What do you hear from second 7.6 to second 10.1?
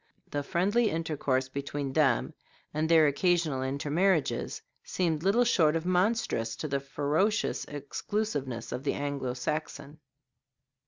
exclusiveness of the Anglo Saxon.